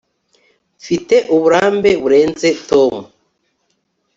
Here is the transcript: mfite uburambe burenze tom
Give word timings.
mfite 0.79 1.15
uburambe 1.35 1.91
burenze 2.01 2.49
tom 2.69 2.93